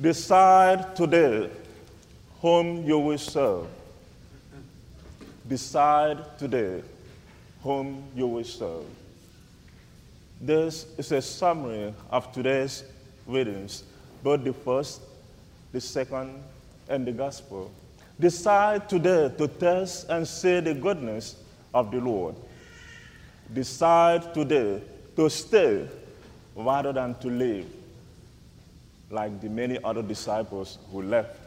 Decide 0.00 0.96
today 0.96 1.50
whom 2.40 2.84
you 2.84 2.98
will 2.98 3.18
serve. 3.18 3.66
Decide 5.46 6.38
today 6.38 6.82
whom 7.62 8.04
you 8.16 8.26
will 8.26 8.44
serve. 8.44 8.86
This 10.40 10.86
is 10.96 11.12
a 11.12 11.20
summary 11.20 11.92
of 12.10 12.32
today's 12.32 12.84
readings, 13.26 13.84
both 14.22 14.42
the 14.42 14.54
first, 14.54 15.02
the 15.72 15.80
second, 15.82 16.42
and 16.88 17.06
the 17.06 17.12
gospel. 17.12 17.70
Decide 18.18 18.88
today 18.88 19.30
to 19.36 19.48
test 19.48 20.08
and 20.08 20.26
see 20.26 20.60
the 20.60 20.72
goodness 20.72 21.36
of 21.74 21.90
the 21.90 21.98
Lord. 21.98 22.36
Decide 23.52 24.32
today 24.32 24.80
to 25.16 25.28
stay 25.28 25.86
rather 26.56 26.94
than 26.94 27.14
to 27.16 27.28
leave, 27.28 27.66
like 29.10 29.40
the 29.40 29.48
many 29.48 29.78
other 29.82 30.02
disciples 30.02 30.78
who 30.90 31.02
left. 31.02 31.38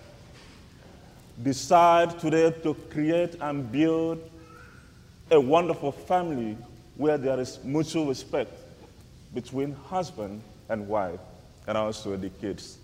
Decide 1.42 2.20
today 2.20 2.52
to 2.64 2.74
create 2.92 3.36
and 3.42 3.72
build 3.72 4.30
a 5.32 5.40
wonderful 5.40 5.92
family 5.92 6.58
where 6.96 7.18
there 7.18 7.40
is 7.40 7.60
mutual 7.64 8.06
respect 8.06 8.52
between 9.34 9.74
husband 9.74 10.42
and 10.70 10.88
wife 10.88 11.20
and 11.66 11.78
also 11.78 12.16
the 12.18 12.30
kids. 12.30 12.78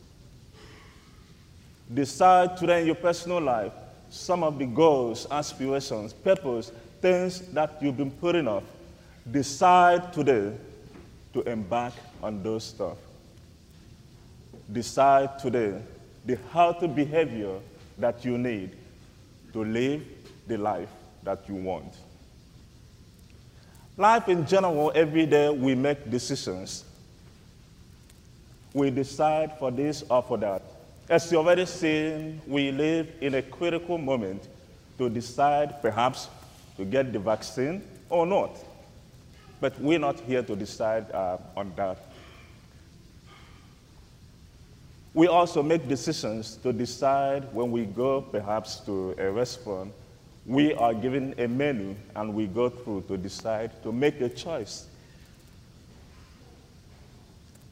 Decide 1.93 2.57
today 2.57 2.81
in 2.81 2.87
your 2.87 2.95
personal 2.95 3.41
life 3.41 3.73
some 4.09 4.43
of 4.43 4.57
the 4.57 4.65
goals, 4.65 5.27
aspirations, 5.29 6.13
purpose, 6.13 6.71
things 7.01 7.41
that 7.49 7.77
you've 7.81 7.97
been 7.97 8.11
putting 8.11 8.47
off. 8.47 8.63
Decide 9.29 10.11
today 10.13 10.55
to 11.33 11.41
embark 11.43 11.93
on 12.23 12.41
those 12.41 12.63
stuff. 12.63 12.97
Decide 14.71 15.39
today 15.39 15.81
the 16.25 16.37
healthy 16.51 16.87
behavior 16.87 17.59
that 17.97 18.23
you 18.23 18.37
need 18.37 18.75
to 19.53 19.63
live 19.63 20.03
the 20.47 20.57
life 20.57 20.89
that 21.23 21.47
you 21.47 21.55
want. 21.55 21.95
Life 23.97 24.29
in 24.29 24.45
general, 24.45 24.91
every 24.95 25.25
day 25.25 25.49
we 25.49 25.75
make 25.75 26.09
decisions. 26.09 26.85
We 28.73 28.91
decide 28.91 29.57
for 29.59 29.71
this 29.71 30.03
or 30.09 30.23
for 30.23 30.37
that. 30.37 30.61
As 31.09 31.31
you 31.31 31.39
already 31.39 31.65
seen, 31.65 32.39
we 32.47 32.71
live 32.71 33.11
in 33.19 33.35
a 33.35 33.41
critical 33.41 33.97
moment 33.97 34.47
to 34.99 35.09
decide 35.09 35.81
perhaps 35.81 36.27
to 36.77 36.85
get 36.85 37.11
the 37.11 37.19
vaccine 37.19 37.83
or 38.09 38.25
not. 38.25 38.55
But 39.59 39.79
we're 39.81 39.99
not 39.99 40.19
here 40.21 40.43
to 40.43 40.55
decide 40.55 41.11
uh, 41.11 41.37
on 41.57 41.73
that. 41.75 41.97
We 45.13 45.27
also 45.27 45.63
make 45.63 45.87
decisions 45.87 46.57
to 46.57 46.71
decide 46.71 47.51
when 47.53 47.71
we 47.71 47.85
go 47.85 48.21
perhaps 48.21 48.79
to 48.81 49.15
a 49.17 49.31
restaurant, 49.31 49.91
we 50.45 50.73
are 50.73 50.93
given 50.93 51.33
a 51.37 51.47
menu 51.47 51.95
and 52.15 52.33
we 52.33 52.47
go 52.47 52.69
through 52.69 53.05
to 53.07 53.17
decide 53.17 53.71
to 53.83 53.91
make 53.91 54.21
a 54.21 54.29
choice. 54.29 54.87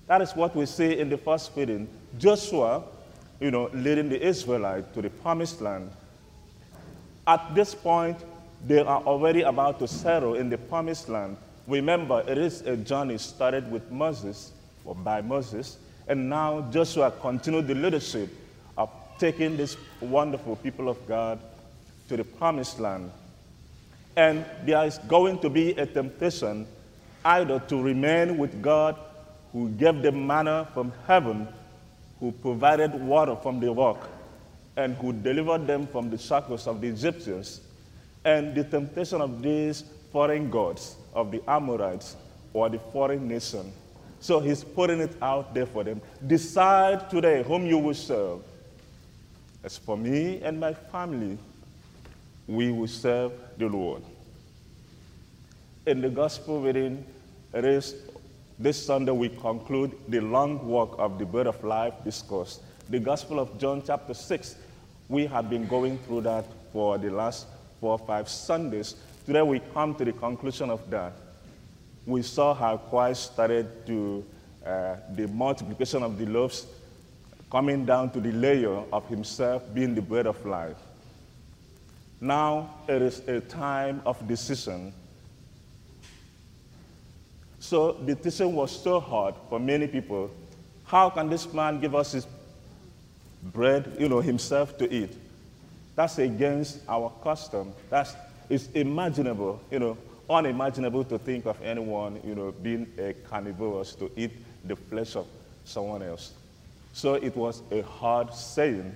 That 0.07 0.21
is 0.21 0.35
what 0.35 0.55
we 0.55 0.65
see 0.65 0.97
in 0.97 1.09
the 1.09 1.17
first 1.17 1.51
reading. 1.55 1.87
Joshua, 2.17 2.83
you 3.39 3.51
know, 3.51 3.69
leading 3.73 4.09
the 4.09 4.25
Israelites 4.25 4.87
to 4.95 5.01
the 5.01 5.09
promised 5.09 5.61
land. 5.61 5.91
At 7.27 7.53
this 7.53 7.75
point, 7.75 8.17
they 8.65 8.79
are 8.79 9.01
already 9.03 9.41
about 9.41 9.79
to 9.79 9.87
settle 9.87 10.35
in 10.35 10.49
the 10.49 10.57
promised 10.57 11.09
land. 11.09 11.37
Remember, 11.67 12.23
it 12.27 12.37
is 12.37 12.61
a 12.61 12.77
journey 12.77 13.17
started 13.17 13.69
with 13.69 13.91
Moses, 13.91 14.53
or 14.85 14.95
by 14.95 15.21
Moses, 15.21 15.77
and 16.07 16.29
now 16.29 16.61
Joshua 16.71 17.11
continued 17.11 17.67
the 17.67 17.75
leadership 17.75 18.29
of 18.77 18.89
taking 19.19 19.57
this 19.57 19.77
wonderful 19.99 20.55
people 20.55 20.89
of 20.89 21.05
God 21.07 21.39
to 22.07 22.17
the 22.17 22.23
promised 22.23 22.79
land. 22.79 23.11
And 24.15 24.45
there 24.65 24.83
is 24.85 24.97
going 24.99 25.39
to 25.39 25.49
be 25.49 25.71
a 25.71 25.85
temptation 25.85 26.65
either 27.25 27.59
to 27.67 27.81
remain 27.81 28.37
with 28.37 28.61
God 28.61 28.95
who 29.51 29.69
gave 29.69 30.01
them 30.01 30.25
manna 30.25 30.67
from 30.73 30.93
heaven, 31.05 31.47
who 32.19 32.31
provided 32.31 32.93
water 32.93 33.35
from 33.35 33.59
the 33.59 33.71
rock, 33.71 34.09
and 34.75 34.95
who 34.95 35.11
delivered 35.11 35.67
them 35.67 35.87
from 35.87 36.09
the 36.09 36.17
shackles 36.17 36.67
of 36.67 36.81
the 36.81 36.87
Egyptians, 36.87 37.61
and 38.23 38.55
the 38.55 38.63
temptation 38.63 39.21
of 39.21 39.41
these 39.41 39.83
foreign 40.11 40.49
gods 40.49 40.95
of 41.13 41.31
the 41.31 41.41
Amorites 41.49 42.15
or 42.53 42.69
the 42.69 42.79
foreign 42.79 43.27
nation. 43.27 43.71
So 44.19 44.39
he's 44.39 44.63
putting 44.63 44.99
it 44.99 45.15
out 45.21 45.53
there 45.53 45.65
for 45.65 45.83
them. 45.83 46.01
Decide 46.25 47.09
today 47.09 47.43
whom 47.43 47.65
you 47.65 47.77
will 47.77 47.93
serve. 47.93 48.41
As 49.63 49.77
for 49.77 49.97
me 49.97 50.41
and 50.41 50.59
my 50.59 50.73
family, 50.73 51.37
we 52.47 52.71
will 52.71 52.87
serve 52.87 53.31
the 53.57 53.67
Lord. 53.67 54.01
In 55.85 56.01
the 56.01 56.09
gospel 56.09 56.61
reading, 56.61 57.05
it 57.53 57.65
is 57.65 57.95
this 58.59 58.83
Sunday 58.83 59.11
we 59.11 59.29
conclude 59.29 59.95
the 60.07 60.19
long 60.19 60.65
walk 60.67 60.95
of 60.97 61.19
the 61.19 61.25
Bread 61.25 61.47
of 61.47 61.63
Life 61.63 61.93
discourse. 62.03 62.59
The 62.89 62.99
Gospel 62.99 63.39
of 63.39 63.57
John, 63.59 63.83
chapter 63.85 64.13
6. 64.13 64.55
We 65.09 65.27
have 65.27 65.49
been 65.49 65.67
going 65.67 65.99
through 65.99 66.21
that 66.21 66.45
for 66.73 66.97
the 66.97 67.09
last 67.09 67.47
four 67.79 67.91
or 67.91 67.99
five 67.99 68.27
Sundays. 68.27 68.95
Today 69.25 69.41
we 69.41 69.59
come 69.73 69.93
to 69.95 70.05
the 70.05 70.13
conclusion 70.13 70.69
of 70.69 70.89
that. 70.89 71.13
We 72.07 72.21
saw 72.23 72.53
how 72.53 72.77
Christ 72.77 73.33
started 73.33 73.85
to 73.85 74.25
uh, 74.65 74.95
the 75.13 75.27
multiplication 75.27 76.03
of 76.03 76.17
the 76.17 76.25
loaves, 76.25 76.65
coming 77.51 77.85
down 77.85 78.09
to 78.11 78.19
the 78.19 78.31
layer 78.31 78.81
of 78.91 79.07
himself 79.07 79.63
being 79.73 79.93
the 79.93 80.01
bread 80.01 80.25
of 80.25 80.43
life. 80.45 80.77
Now 82.19 82.73
it 82.87 83.01
is 83.01 83.19
a 83.27 83.41
time 83.41 84.01
of 84.05 84.25
decision. 84.27 84.93
So 87.59 87.91
the 87.91 88.15
decision 88.15 88.55
was 88.55 88.71
so 88.71 88.99
hard 88.99 89.35
for 89.49 89.59
many 89.59 89.87
people. 89.87 90.31
How 90.85 91.09
can 91.09 91.29
this 91.29 91.51
man 91.53 91.79
give 91.79 91.93
us 91.93 92.13
his 92.13 92.25
bread, 93.43 93.95
you 93.99 94.07
know, 94.07 94.21
himself 94.21 94.77
to 94.77 94.91
eat? 94.91 95.13
That's 95.95 96.17
against 96.19 96.79
our 96.87 97.11
custom. 97.23 97.73
That's 97.89 98.15
it's 98.49 98.67
imaginable, 98.73 99.61
you 99.69 99.79
know, 99.79 99.97
unimaginable 100.29 101.03
to 101.05 101.17
think 101.17 101.45
of 101.45 101.61
anyone, 101.61 102.19
you 102.23 102.35
know, 102.35 102.51
being 102.51 102.87
a 102.97 103.13
carnivorous 103.13 103.95
to 103.95 104.11
eat 104.15 104.31
the 104.65 104.75
flesh 104.75 105.15
of 105.15 105.27
someone 105.63 106.01
else. 106.01 106.33
So 106.93 107.13
it 107.15 107.35
was 107.35 107.61
a 107.71 107.81
hard 107.81 108.33
saying. 108.33 108.95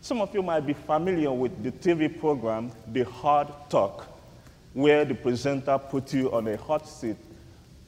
Some 0.00 0.20
of 0.20 0.32
you 0.34 0.42
might 0.42 0.66
be 0.66 0.72
familiar 0.74 1.32
with 1.32 1.62
the 1.64 1.72
TV 1.72 2.08
program, 2.20 2.70
The 2.92 3.04
Hard 3.04 3.48
Talk, 3.68 4.06
where 4.74 5.04
the 5.04 5.14
presenter 5.14 5.78
puts 5.78 6.14
you 6.14 6.30
on 6.32 6.46
a 6.48 6.56
hot 6.56 6.86
seat 6.86 7.16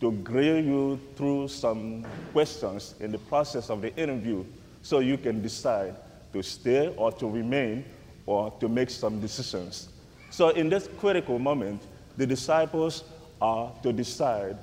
to 0.00 0.12
grill 0.12 0.58
you 0.58 0.98
through 1.16 1.48
some 1.48 2.04
questions 2.32 2.94
in 3.00 3.12
the 3.12 3.18
process 3.18 3.68
of 3.68 3.82
the 3.82 3.94
interview 3.96 4.44
so 4.82 5.00
you 5.00 5.18
can 5.18 5.42
decide 5.42 5.94
to 6.32 6.42
stay 6.42 6.94
or 6.96 7.12
to 7.12 7.28
remain 7.28 7.84
or 8.26 8.50
to 8.60 8.68
make 8.68 8.90
some 8.90 9.20
decisions. 9.20 9.88
So, 10.30 10.50
in 10.50 10.68
this 10.68 10.88
critical 10.98 11.38
moment, 11.38 11.82
the 12.18 12.26
disciples 12.26 13.04
are 13.40 13.72
to 13.84 13.92
decide 13.92 14.58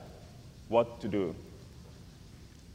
what 0.67 0.99
to 0.99 1.07
do. 1.07 1.33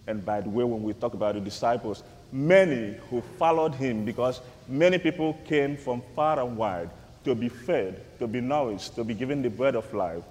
And 0.07 0.25
by 0.25 0.41
the 0.41 0.49
way, 0.49 0.65
when 0.65 0.83
we 0.83 0.95
talk 0.95 1.13
about 1.13 1.35
the 1.35 1.41
disciples, 1.41 2.03
many 2.33 2.97
who 3.11 3.21
followed 3.39 3.75
him 3.75 4.07
because 4.07 4.41
many 4.67 4.97
people 4.97 5.39
came 5.47 5.77
from 5.77 6.03
far 6.17 6.41
and 6.41 6.57
wide 6.57 6.89
to 7.25 7.35
be 7.35 7.51
fed, 7.51 8.03
to 8.19 8.27
be 8.27 8.41
nourished, 8.41 8.95
to 8.95 9.05
be 9.05 9.13
given 9.13 9.43
the 9.43 9.51
bread 9.51 9.77
of 9.77 9.93
life. 9.93 10.25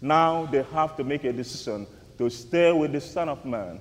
Now 0.00 0.46
they 0.46 0.62
have 0.72 0.96
to 0.96 1.04
make 1.04 1.24
a 1.24 1.32
decision 1.32 1.86
to 2.16 2.30
stay 2.30 2.72
with 2.72 2.92
the 2.92 3.00
Son 3.00 3.28
of 3.28 3.44
Man. 3.44 3.78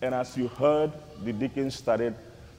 And 0.00 0.12
as 0.12 0.36
you 0.36 0.48
heard, 0.48 0.90
the 1.22 1.32
deacon 1.32 1.70
started, 1.70 2.16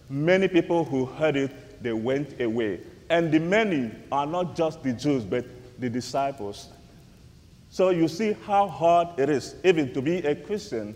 many 0.09 0.47
people 0.47 0.85
who 0.85 1.05
heard 1.05 1.35
it, 1.35 1.83
they 1.83 1.91
went 1.91 2.39
away. 2.39 2.79
And 3.09 3.29
the 3.29 3.39
many 3.39 3.91
are 4.09 4.25
not 4.25 4.55
just 4.55 4.81
the 4.83 4.93
Jews, 4.93 5.25
but 5.25 5.45
the 5.79 5.89
disciples. 5.89 6.69
So 7.69 7.89
you 7.89 8.07
see 8.07 8.33
how 8.45 8.67
hard 8.67 9.19
it 9.19 9.29
is, 9.29 9.55
even 9.63 9.93
to 9.93 10.01
be 10.01 10.17
a 10.17 10.35
Christian, 10.35 10.95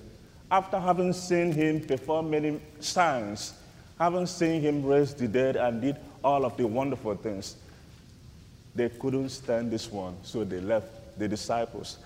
after 0.51 0.79
having 0.79 1.12
seen 1.13 1.51
him 1.51 1.81
perform 1.81 2.29
many 2.29 2.62
signs, 2.79 3.53
having 4.00 4.25
seen 4.25 4.62
him 4.62 4.85
raise 4.85 5.13
the 5.13 5.27
dead 5.27 5.56
and 5.56 5.81
did 5.81 5.97
all 6.24 6.45
of 6.45 6.56
the 6.56 6.68
wonderful 6.68 7.15
things. 7.15 7.56
They 8.75 8.89
couldn't 8.89 9.29
stand 9.29 9.71
this 9.71 9.91
one, 9.91 10.18
so 10.24 10.44
they 10.44 10.59
left 10.59 10.88
the 11.18 11.27
disciples. 11.27 11.97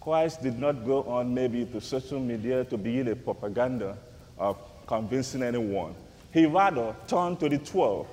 Christ 0.00 0.42
did 0.42 0.58
not 0.58 0.84
go 0.84 1.04
on 1.04 1.32
maybe 1.32 1.64
to 1.66 1.80
social 1.80 2.18
media 2.18 2.64
to 2.64 2.76
begin 2.76 3.06
a 3.08 3.14
propaganda 3.14 3.96
of 4.36 4.58
convincing 4.86 5.42
anyone. 5.44 5.94
He 6.32 6.46
rather 6.46 6.96
turned 7.06 7.38
to 7.40 7.48
the 7.48 7.58
12. 7.58 8.06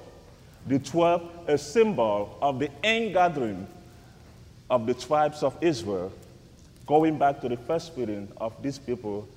The 0.68 0.80
12, 0.80 1.32
a 1.48 1.58
symbol 1.58 2.38
of 2.42 2.60
the 2.60 2.70
ingathering 2.84 3.68
of 4.70 4.86
the 4.86 4.94
tribes 4.94 5.42
of 5.42 5.58
Israel, 5.62 6.12
going 6.86 7.18
back 7.18 7.42
to 7.42 7.50
the 7.50 7.58
first 7.58 7.92
reading 7.96 8.28
of 8.38 8.54
these 8.62 8.78
people, 8.78 9.28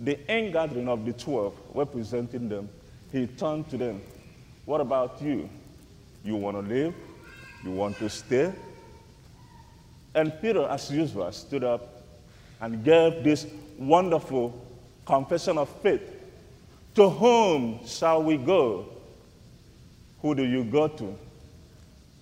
the 0.00 0.18
ingathering 0.28 0.88
of 0.88 1.04
the 1.04 1.12
12, 1.12 1.54
representing 1.74 2.48
them, 2.48 2.68
he 3.12 3.26
turned 3.26 3.68
to 3.70 3.76
them. 3.76 4.00
What 4.64 4.80
about 4.80 5.20
you? 5.22 5.48
You 6.24 6.36
want 6.36 6.56
to 6.56 6.62
live? 6.62 6.94
You 7.64 7.70
want 7.72 7.96
to 7.98 8.08
stay? 8.08 8.52
And 10.14 10.32
Peter, 10.40 10.66
as 10.68 10.90
usual, 10.90 11.30
stood 11.32 11.64
up 11.64 12.02
and 12.60 12.84
gave 12.84 13.24
this 13.24 13.46
wonderful 13.78 14.54
confession 15.04 15.58
of 15.58 15.68
faith. 15.80 16.02
To 16.94 17.08
whom 17.08 17.80
shall 17.86 18.22
we 18.22 18.36
go? 18.36 18.86
Who 20.22 20.34
do 20.36 20.44
you 20.44 20.64
go 20.64 20.88
to 20.88 21.14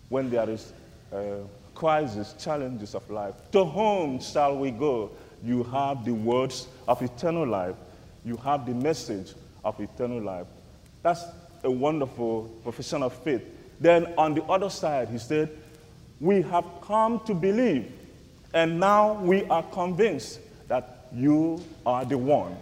when 0.09 0.31
there 0.31 0.49
is 0.49 0.73
uh, 1.13 1.37
crisis, 1.75 2.35
challenges 2.39 2.95
of 2.95 3.09
life? 3.11 3.35
To 3.53 3.65
whom 3.65 4.21
shall 4.21 4.57
we 4.57 4.71
go? 4.71 5.11
You 5.45 5.65
have 5.65 6.05
the 6.05 6.13
words 6.13 6.67
of 6.89 7.03
eternal 7.03 7.47
life. 7.47 7.77
You 8.25 8.37
have 8.39 8.67
the 8.67 8.75
message 8.75 9.35
of 9.65 9.79
eternal 9.81 10.21
life. 10.21 10.47
That's 11.03 11.23
a 11.63 11.71
wonderful 11.71 12.45
profession 12.63 13.03
of 13.03 13.13
faith. 13.13 13.43
Then 13.81 14.13
on 14.17 14.35
the 14.35 14.43
other 14.45 14.71
side, 14.71 15.09
he 15.09 15.19
said, 15.19 15.51
We 16.21 16.43
have 16.43 16.65
come 16.83 17.21
to 17.27 17.35
believe, 17.35 17.91
and 18.53 18.81
now 18.81 19.15
we 19.15 19.45
are 19.45 19.63
convinced 19.63 20.41
that 20.69 21.09
you 21.13 21.63
are 21.85 22.05
the 22.05 22.19
one. 22.19 22.57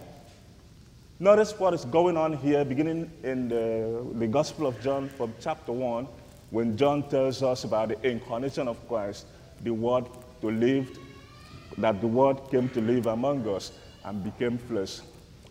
Notice 1.21 1.59
what 1.59 1.73
is 1.73 1.83
going 1.83 2.15
on 2.15 2.31
here, 2.37 2.63
beginning 2.63 3.11
in 3.23 3.49
the, 3.49 4.07
the 4.19 4.25
Gospel 4.25 4.67
of 4.67 4.79
John 4.79 5.09
from 5.09 5.33
chapter 5.41 5.73
1, 5.73 6.07
when 6.49 6.77
John 6.77 7.03
tells 7.09 7.43
us 7.43 7.65
about 7.65 7.89
the 7.89 8.09
incarnation 8.09 8.69
of 8.69 8.87
Christ, 8.87 9.25
the 9.61 9.71
Word 9.71 10.05
to 10.39 10.49
live, 10.49 10.97
that 11.77 11.99
the 11.99 12.07
Word 12.07 12.37
came 12.49 12.69
to 12.69 12.79
live 12.79 13.07
among 13.07 13.45
us 13.49 13.73
and 14.05 14.23
became 14.23 14.57
flesh. 14.57 15.01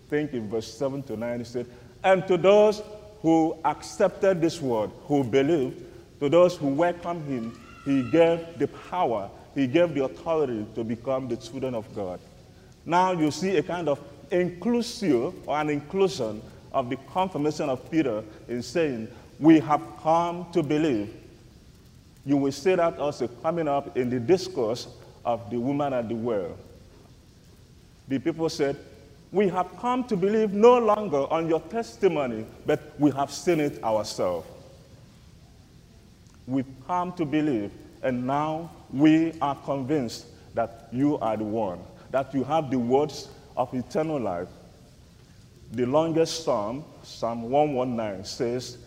Think 0.08 0.32
in 0.32 0.48
verse 0.48 0.72
7 0.72 1.02
to 1.02 1.18
9, 1.18 1.38
he 1.40 1.44
said, 1.44 1.66
And 2.02 2.26
to 2.28 2.38
those 2.38 2.80
who 3.20 3.58
accepted 3.66 4.40
this 4.40 4.62
word, 4.62 4.90
who 5.04 5.22
believed, 5.22 5.84
to 6.20 6.30
those 6.30 6.56
who 6.56 6.68
welcomed 6.68 7.28
him, 7.28 7.60
he 7.84 8.10
gave 8.10 8.40
the 8.58 8.68
power, 8.88 9.28
he 9.54 9.66
gave 9.66 9.92
the 9.92 10.04
authority 10.04 10.64
to 10.74 10.82
become 10.82 11.28
the 11.28 11.36
children 11.36 11.74
of 11.74 11.94
God. 11.94 12.20
Now 12.86 13.12
you 13.12 13.30
see 13.30 13.58
a 13.58 13.62
kind 13.62 13.86
of 13.86 14.00
inclusive 14.30 15.48
or 15.48 15.58
an 15.58 15.70
inclusion 15.70 16.42
of 16.72 16.90
the 16.90 16.96
confirmation 17.12 17.68
of 17.68 17.90
Peter 17.90 18.22
in 18.48 18.62
saying, 18.62 19.08
We 19.38 19.60
have 19.60 19.82
come 20.02 20.46
to 20.52 20.62
believe. 20.62 21.14
You 22.24 22.36
will 22.36 22.52
see 22.52 22.74
that 22.74 22.98
also 22.98 23.28
coming 23.28 23.68
up 23.68 23.96
in 23.96 24.10
the 24.10 24.20
discourse 24.20 24.88
of 25.24 25.48
the 25.50 25.58
woman 25.58 25.92
at 25.92 26.08
the 26.08 26.14
well. 26.14 26.56
The 28.08 28.18
people 28.18 28.48
said, 28.48 28.76
we 29.30 29.48
have 29.48 29.76
come 29.78 30.04
to 30.04 30.16
believe 30.16 30.54
no 30.54 30.78
longer 30.78 31.26
on 31.30 31.48
your 31.48 31.60
testimony, 31.60 32.46
but 32.64 32.80
we 32.98 33.10
have 33.10 33.30
seen 33.30 33.60
it 33.60 33.82
ourselves. 33.84 34.46
We've 36.46 36.66
come 36.86 37.12
to 37.12 37.26
believe, 37.26 37.72
and 38.02 38.26
now 38.26 38.70
we 38.90 39.34
are 39.42 39.54
convinced 39.54 40.26
that 40.54 40.88
you 40.90 41.18
are 41.18 41.36
the 41.36 41.44
one, 41.44 41.80
that 42.10 42.32
you 42.32 42.42
have 42.44 42.70
the 42.70 42.78
words 42.78 43.28
of 43.58 43.74
eternal 43.74 44.20
life. 44.20 44.48
The 45.72 45.84
longest 45.84 46.44
psalm, 46.44 46.84
Psalm 47.02 47.50
119, 47.50 48.24
says, 48.24 48.78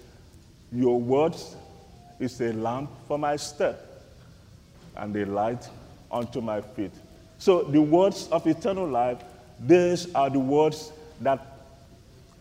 Your 0.72 1.00
word 1.00 1.36
is 2.20 2.40
a 2.42 2.54
lamp 2.54 2.90
for 3.08 3.20
my 3.20 3.36
step 3.36 3.86
and 4.96 5.16
a 5.16 5.26
light 5.26 5.70
unto 6.12 6.42
my 6.42 6.62
feet. 6.62 6.94
So 7.38 7.64
the 7.64 7.82
words 7.82 8.30
of 8.32 8.48
eternal 8.48 8.88
life 8.88 9.22
these 9.60 10.14
are 10.16 10.30
the 10.30 10.40
words 10.40 10.92
that 11.20 11.40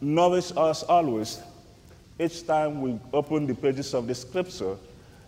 nourish 0.01 0.53
us 0.57 0.83
always. 0.85 1.41
Each 2.19 2.47
time 2.47 2.81
we 2.81 2.99
open 3.13 3.47
the 3.47 3.55
pages 3.55 3.93
of 3.93 4.07
the 4.07 4.15
scripture, 4.15 4.77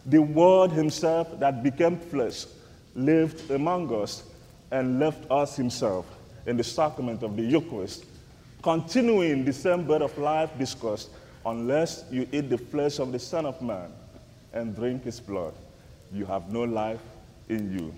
the 0.07 0.19
Word 0.19 0.71
Himself 0.71 1.39
that 1.39 1.63
became 1.63 1.99
flesh 1.99 2.47
lived 2.95 3.51
among 3.51 3.95
us 3.95 4.25
and 4.71 4.99
left 4.99 5.31
us 5.31 5.57
Himself 5.57 6.07
in 6.47 6.57
the 6.57 6.65
sacrament 6.65 7.23
of 7.23 7.37
the 7.37 7.43
Eucharist, 7.43 8.05
continuing 8.63 9.45
the 9.45 9.53
same 9.53 9.87
bread 9.87 10.03
of 10.03 10.17
life 10.19 10.51
discourse, 10.59 11.09
unless 11.45 12.05
you 12.11 12.29
eat 12.33 12.49
the 12.51 12.59
flesh 12.59 12.99
of 12.99 13.13
the 13.13 13.19
Son 13.19 13.47
of 13.47 13.61
Man 13.61 13.91
and 14.53 14.75
drink 14.75 15.05
His 15.05 15.21
blood, 15.21 15.55
you 16.13 16.25
have 16.27 16.53
no 16.53 16.63
life 16.63 17.01
in 17.49 17.73
you. 17.79 17.95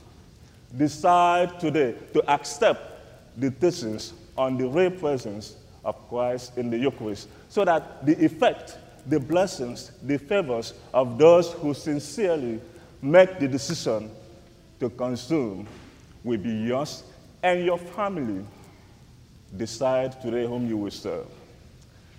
Decide 0.76 1.60
today 1.60 1.94
to 2.12 2.30
accept 2.30 2.80
the 3.36 3.50
teachings 3.50 4.12
on 4.36 4.56
the 4.56 4.66
real 4.66 4.90
presence 4.90 5.56
of 5.84 5.96
Christ 6.08 6.56
in 6.56 6.70
the 6.70 6.78
Eucharist 6.78 7.28
so 7.48 7.64
that 7.64 8.04
the 8.04 8.24
effect, 8.24 8.78
the 9.06 9.20
blessings, 9.20 9.92
the 10.02 10.18
favors 10.18 10.74
of 10.92 11.18
those 11.18 11.52
who 11.52 11.74
sincerely 11.74 12.60
make 13.02 13.38
the 13.38 13.46
decision 13.46 14.10
to 14.80 14.88
consume 14.90 15.66
will 16.22 16.38
be 16.38 16.50
yours 16.50 17.04
and 17.44 17.64
your 17.64 17.78
family. 17.78 18.44
Decide 19.56 20.20
today 20.20 20.46
whom 20.46 20.66
you 20.66 20.78
will 20.78 20.90
serve. 20.90 21.26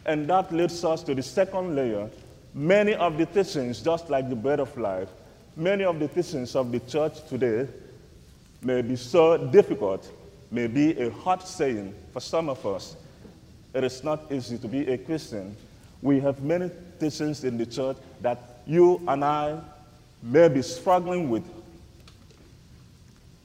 And 0.06 0.27
that 0.30 0.54
leads 0.54 0.86
us 0.86 1.04
to 1.04 1.16
the 1.16 1.24
second 1.24 1.75
layer. 1.75 2.07
Many 2.54 2.94
of 2.94 3.18
the 3.18 3.25
teachings, 3.25 3.81
just 3.81 4.10
like 4.10 4.30
the 4.30 4.36
bread 4.36 4.62
of 4.62 4.77
life, 4.77 5.10
many 5.57 5.83
of 5.83 6.00
the 6.00 6.07
teachings 6.07 6.56
of 6.56 6.72
the 6.72 6.80
church 6.80 7.27
today 7.27 7.68
may 8.62 8.81
be 8.81 8.95
so 8.95 9.38
difficult 9.38 10.10
may 10.51 10.68
be 10.68 10.98
a 11.01 11.10
hard 11.10 11.42
saying 11.42 11.94
for 12.13 12.19
some 12.19 12.48
of 12.48 12.66
us. 12.66 12.95
It 13.74 13.83
is 13.83 14.04
not 14.04 14.31
easy 14.31 14.57
to 14.60 14.68
be 14.68 14.88
a 14.88 14.98
Christian. 14.98 15.56
We 16.01 16.19
have 16.22 16.42
many 16.42 16.69
teachings 17.00 17.44
in 17.44 17.57
the 17.57 17.66
church 17.66 17.98
that 18.22 18.62
you 18.66 19.01
and 19.07 19.25
I 19.25 19.60
may 20.24 20.48
be 20.48 20.62
struggling 20.62 21.30
with. 21.30 21.44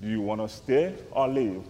Do 0.01 0.09
you 0.09 0.21
want 0.23 0.41
to 0.41 0.49
stay 0.49 0.95
or 1.11 1.29
leave? 1.29 1.63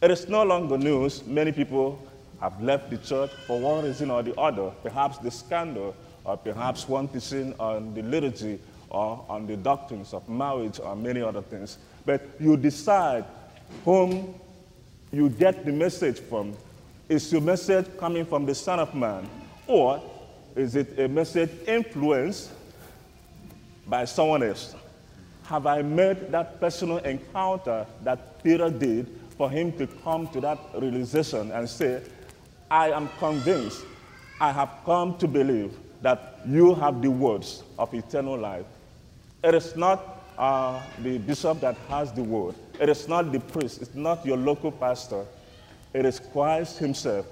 It 0.00 0.10
is 0.10 0.28
no 0.28 0.44
longer 0.44 0.78
news. 0.78 1.24
Many 1.26 1.52
people 1.52 1.98
have 2.40 2.60
left 2.62 2.90
the 2.90 2.98
church 2.98 3.30
for 3.46 3.58
one 3.58 3.84
reason 3.84 4.10
or 4.10 4.22
the 4.22 4.34
other, 4.38 4.70
perhaps 4.82 5.18
the 5.18 5.30
scandal, 5.30 5.94
or 6.24 6.36
perhaps 6.36 6.88
one 6.88 7.08
teaching 7.08 7.54
on 7.58 7.94
the 7.94 8.02
liturgy 8.02 8.60
or 8.90 9.24
on 9.28 9.46
the 9.46 9.56
doctrines 9.56 10.12
of 10.12 10.28
marriage 10.28 10.78
or 10.78 10.94
many 10.94 11.20
other 11.20 11.42
things. 11.42 11.78
But 12.04 12.28
you 12.38 12.56
decide 12.56 13.24
whom 13.84 14.34
you 15.10 15.28
get 15.28 15.64
the 15.64 15.72
message 15.72 16.20
from. 16.20 16.54
Is 17.08 17.32
your 17.32 17.40
message 17.40 17.86
coming 17.98 18.24
from 18.24 18.46
the 18.46 18.54
Son 18.54 18.78
of 18.78 18.94
Man? 18.94 19.28
Or 19.66 20.02
is 20.54 20.76
it 20.76 20.98
a 20.98 21.08
message 21.08 21.50
influenced 21.66 22.50
by 23.86 24.04
someone 24.04 24.42
else? 24.42 24.74
Have 25.52 25.66
I 25.66 25.82
made 25.82 26.32
that 26.32 26.58
personal 26.60 26.96
encounter 26.96 27.84
that 28.04 28.42
Peter 28.42 28.70
did 28.70 29.06
for 29.36 29.50
him 29.50 29.70
to 29.72 29.86
come 29.86 30.26
to 30.28 30.40
that 30.40 30.58
realization 30.74 31.50
and 31.52 31.68
say, 31.68 32.00
I 32.70 32.90
am 32.90 33.10
convinced, 33.18 33.84
I 34.40 34.50
have 34.50 34.70
come 34.86 35.18
to 35.18 35.28
believe 35.28 35.76
that 36.00 36.40
you 36.46 36.74
have 36.76 37.02
the 37.02 37.10
words 37.10 37.64
of 37.78 37.92
eternal 37.92 38.38
life. 38.38 38.64
It 39.44 39.54
is 39.54 39.76
not 39.76 40.22
uh, 40.38 40.80
the 41.02 41.18
bishop 41.18 41.60
that 41.60 41.76
has 41.90 42.12
the 42.12 42.22
word. 42.22 42.54
It 42.80 42.88
is 42.88 43.06
not 43.06 43.30
the 43.30 43.40
priest, 43.40 43.82
it's 43.82 43.94
not 43.94 44.24
your 44.24 44.38
local 44.38 44.72
pastor. 44.72 45.26
It 45.92 46.06
is 46.06 46.18
Christ 46.18 46.78
Himself. 46.78 47.26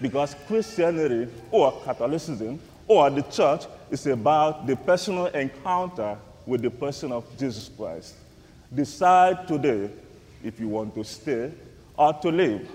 Because 0.00 0.34
Christianity 0.46 1.30
or 1.50 1.78
Catholicism 1.82 2.58
or 2.88 3.10
the 3.10 3.20
church 3.24 3.64
is 3.90 4.06
about 4.06 4.66
the 4.66 4.76
personal 4.76 5.26
encounter 5.26 6.16
with 6.46 6.62
the 6.62 6.70
person 6.70 7.12
of 7.12 7.24
Jesus 7.38 7.70
Christ. 7.76 8.14
Decide 8.74 9.46
today 9.46 9.90
if 10.42 10.58
you 10.60 10.68
want 10.68 10.94
to 10.94 11.04
stay 11.04 11.52
or 11.96 12.12
to 12.14 12.28
leave 12.30 12.68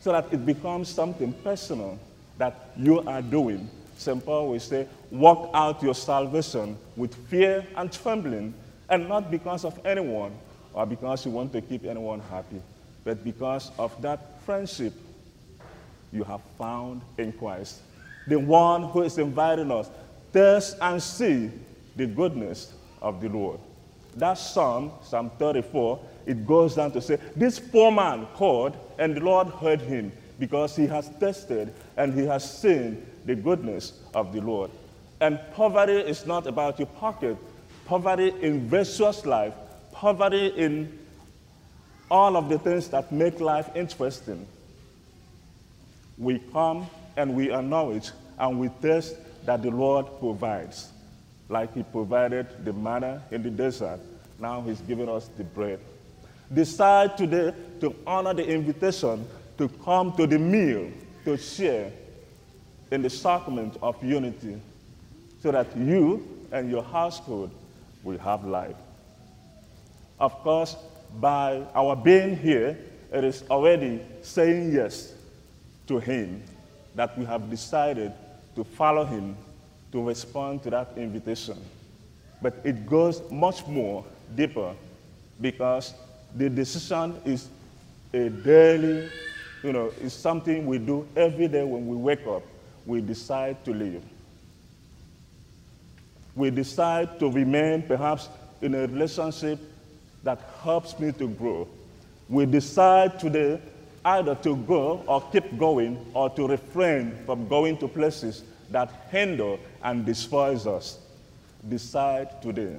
so 0.00 0.12
that 0.12 0.32
it 0.32 0.44
becomes 0.44 0.88
something 0.88 1.32
personal 1.44 1.98
that 2.38 2.70
you 2.76 3.00
are 3.00 3.22
doing 3.22 3.68
St. 3.98 4.24
Paul 4.24 4.50
will 4.50 4.60
say, 4.60 4.86
Walk 5.10 5.50
out 5.52 5.82
your 5.82 5.94
salvation 5.94 6.78
with 6.96 7.14
fear 7.28 7.66
and 7.76 7.92
trembling, 7.92 8.54
and 8.88 9.08
not 9.08 9.30
because 9.30 9.64
of 9.64 9.78
anyone 9.84 10.32
or 10.72 10.86
because 10.86 11.26
you 11.26 11.32
want 11.32 11.52
to 11.52 11.60
keep 11.60 11.84
anyone 11.84 12.20
happy, 12.20 12.62
but 13.04 13.22
because 13.24 13.72
of 13.78 14.00
that 14.00 14.40
friendship 14.42 14.94
you 16.12 16.22
have 16.22 16.40
found 16.56 17.02
in 17.18 17.32
Christ. 17.32 17.80
The 18.28 18.38
one 18.38 18.84
who 18.84 19.02
is 19.02 19.18
inviting 19.18 19.70
us, 19.72 19.90
taste 20.32 20.76
and 20.80 21.02
see 21.02 21.50
the 21.98 22.06
goodness 22.06 22.72
of 23.02 23.20
the 23.20 23.28
Lord. 23.28 23.60
That 24.16 24.34
psalm, 24.34 24.92
Psalm 25.02 25.30
34, 25.38 26.00
it 26.24 26.46
goes 26.46 26.76
down 26.76 26.92
to 26.92 27.02
say, 27.02 27.18
This 27.36 27.58
poor 27.58 27.92
man 27.92 28.26
called, 28.34 28.74
and 28.98 29.14
the 29.14 29.20
Lord 29.20 29.48
heard 29.48 29.82
him 29.82 30.10
because 30.38 30.74
he 30.74 30.86
has 30.86 31.10
tested 31.20 31.74
and 31.98 32.14
he 32.14 32.24
has 32.24 32.48
seen 32.48 33.06
the 33.26 33.34
goodness 33.34 33.92
of 34.14 34.32
the 34.32 34.40
Lord. 34.40 34.70
And 35.20 35.38
poverty 35.54 35.92
is 35.92 36.24
not 36.24 36.46
about 36.46 36.78
your 36.78 36.86
pocket. 36.86 37.36
Poverty 37.84 38.32
in 38.40 38.68
virtuous 38.68 39.26
life, 39.26 39.54
poverty 39.92 40.46
in 40.48 40.98
all 42.10 42.36
of 42.36 42.48
the 42.48 42.58
things 42.58 42.88
that 42.88 43.12
make 43.12 43.40
life 43.40 43.68
interesting. 43.74 44.46
we 46.18 46.40
come 46.52 46.88
and 47.16 47.34
we 47.34 47.52
acknowledge 47.52 48.10
and 48.38 48.58
we 48.58 48.68
test 48.82 49.16
that 49.46 49.62
the 49.62 49.70
Lord 49.70 50.06
provides. 50.18 50.90
Like 51.48 51.74
He 51.74 51.82
provided 51.82 52.64
the 52.64 52.72
manna 52.72 53.22
in 53.30 53.42
the 53.42 53.50
desert, 53.50 54.00
now 54.38 54.60
He's 54.62 54.80
giving 54.82 55.08
us 55.08 55.28
the 55.36 55.44
bread. 55.44 55.80
Decide 56.52 57.16
today 57.16 57.52
to 57.80 57.94
honor 58.06 58.34
the 58.34 58.46
invitation 58.46 59.26
to 59.58 59.68
come 59.84 60.12
to 60.16 60.26
the 60.26 60.38
meal, 60.38 60.90
to 61.24 61.36
share 61.36 61.90
in 62.90 63.02
the 63.02 63.10
sacrament 63.10 63.76
of 63.82 64.02
unity, 64.02 64.60
so 65.42 65.52
that 65.52 65.76
you 65.76 66.26
and 66.52 66.70
your 66.70 66.82
household 66.82 67.50
will 68.02 68.18
have 68.18 68.44
life. 68.44 68.76
Of 70.18 70.32
course, 70.42 70.76
by 71.20 71.62
our 71.74 71.96
being 71.96 72.36
here, 72.36 72.78
it 73.12 73.24
is 73.24 73.44
already 73.50 74.00
saying 74.22 74.72
yes 74.72 75.12
to 75.86 75.98
Him 75.98 76.42
that 76.94 77.16
we 77.18 77.24
have 77.24 77.50
decided 77.50 78.12
to 78.54 78.64
follow 78.64 79.04
Him, 79.04 79.36
to 79.92 80.02
respond 80.02 80.62
to 80.64 80.70
that 80.70 80.92
invitation. 80.96 81.56
But 82.40 82.54
it 82.64 82.86
goes 82.86 83.22
much 83.30 83.66
more 83.66 84.04
deeper 84.34 84.74
because 85.40 85.94
the 86.34 86.48
decision 86.50 87.20
is 87.24 87.48
a 88.12 88.28
daily, 88.28 89.08
you 89.62 89.72
know, 89.72 89.92
it's 90.00 90.14
something 90.14 90.66
we 90.66 90.78
do 90.78 91.06
every 91.16 91.48
day 91.48 91.64
when 91.64 91.86
we 91.86 91.96
wake 91.96 92.26
up. 92.26 92.42
We 92.86 93.00
decide 93.00 93.64
to 93.64 93.72
live. 93.72 94.02
We 96.34 96.50
decide 96.50 97.18
to 97.18 97.30
remain 97.30 97.82
perhaps 97.82 98.28
in 98.62 98.74
a 98.74 98.86
relationship 98.86 99.58
that 100.22 100.40
helps 100.62 100.98
me 100.98 101.12
to 101.12 101.28
grow. 101.28 101.68
We 102.28 102.46
decide 102.46 103.18
today 103.18 103.60
either 104.04 104.34
to 104.36 104.56
go 104.56 105.02
or 105.06 105.22
keep 105.30 105.58
going 105.58 106.04
or 106.14 106.30
to 106.30 106.46
refrain 106.46 107.16
from 107.26 107.48
going 107.48 107.76
to 107.78 107.88
places 107.88 108.44
that 108.70 108.90
hinder 109.10 109.56
and 109.82 110.04
despise 110.04 110.66
us. 110.66 110.98
Decide 111.68 112.40
today. 112.40 112.76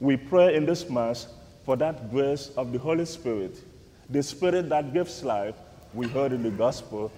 We 0.00 0.16
pray 0.16 0.56
in 0.56 0.66
this 0.66 0.88
Mass 0.88 1.28
for 1.64 1.76
that 1.76 2.10
grace 2.10 2.50
of 2.56 2.72
the 2.72 2.78
Holy 2.78 3.04
Spirit, 3.04 3.62
the 4.08 4.22
Spirit 4.22 4.68
that 4.68 4.92
gives 4.92 5.22
life, 5.22 5.54
we 5.94 6.08
heard 6.08 6.32
in 6.32 6.42
the 6.42 6.50
Gospel, 6.50 7.12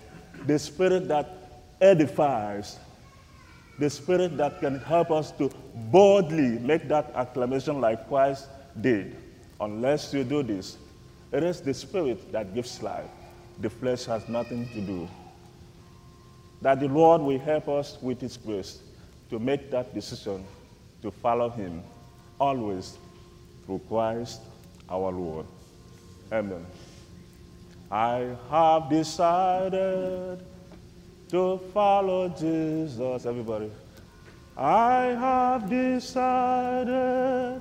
the 0.47 0.59
Spirit 0.59 1.09
that 1.09 1.31
edifies, 1.81 2.79
the 3.79 3.89
Spirit 3.89 4.37
that 4.37 4.61
can 4.61 4.79
help 4.81 5.11
us 5.11 5.31
to 5.33 5.51
boldly 5.91 6.59
make 6.59 6.89
that 6.89 7.13
acclamation 7.15 7.81
like 7.81 8.09
Christ 8.09 8.49
did. 8.81 9.17
Unless 9.61 10.13
you 10.13 10.25
do 10.25 10.43
this, 10.43 10.77
it 11.33 11.43
is 11.43 11.61
the 11.61 11.75
Spirit 11.75 12.31
that 12.33 12.55
gives 12.55 12.83
life. 12.83 13.11
The 13.61 13.71
flesh 13.71 14.05
has 14.05 14.29
nothing 14.29 14.69
to 14.69 14.81
do. 14.81 15.09
That 16.61 16.81
the 16.81 16.89
Lord 16.89 17.23
will 17.23 17.39
help 17.39 17.69
us 17.69 17.99
with 18.01 18.21
His 18.21 18.37
grace 18.37 18.81
to 19.31 19.39
make 19.39 19.71
that 19.71 19.95
decision 19.95 20.45
to 21.03 21.11
follow 21.11 21.49
Him 21.51 21.83
always 22.39 22.99
through 23.67 23.81
Christ 23.89 24.41
our 24.89 25.11
Lord. 25.11 25.47
Amen. 26.31 26.67
I 27.91 28.37
have 28.51 28.89
decided 28.89 30.45
to 31.31 31.61
follow 31.73 32.29
Jesus. 32.29 33.27
Everybody. 33.27 33.71
I 34.57 35.17
have 35.19 35.69
decided 35.69 37.61